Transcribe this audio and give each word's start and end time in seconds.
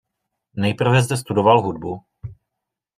Nejprve 0.53 1.01
zde 1.03 1.17
studoval 1.17 1.61
hudbu. 1.61 2.01